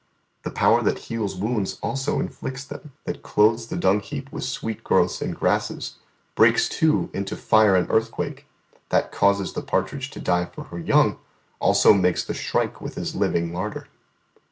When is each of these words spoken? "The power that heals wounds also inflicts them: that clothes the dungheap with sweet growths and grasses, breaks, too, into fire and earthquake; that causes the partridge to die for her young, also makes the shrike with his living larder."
"The 0.41 0.49
power 0.49 0.81
that 0.81 0.97
heals 0.97 1.35
wounds 1.35 1.77
also 1.83 2.19
inflicts 2.19 2.65
them: 2.65 2.91
that 3.03 3.21
clothes 3.21 3.67
the 3.67 3.77
dungheap 3.77 4.31
with 4.31 4.43
sweet 4.43 4.83
growths 4.83 5.21
and 5.21 5.35
grasses, 5.35 5.97
breaks, 6.33 6.67
too, 6.67 7.11
into 7.13 7.35
fire 7.37 7.75
and 7.75 7.87
earthquake; 7.87 8.47
that 8.89 9.11
causes 9.11 9.53
the 9.53 9.61
partridge 9.61 10.09
to 10.09 10.19
die 10.19 10.45
for 10.45 10.63
her 10.63 10.79
young, 10.79 11.19
also 11.59 11.93
makes 11.93 12.23
the 12.25 12.33
shrike 12.33 12.81
with 12.81 12.95
his 12.95 13.13
living 13.13 13.53
larder." 13.53 13.89